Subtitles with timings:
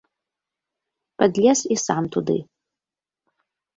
[1.21, 2.37] Падлез і сам туды.